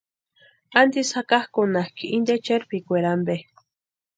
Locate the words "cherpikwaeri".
2.45-3.07